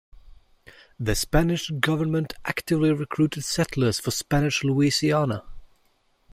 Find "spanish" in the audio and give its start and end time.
1.13-1.69, 4.09-4.63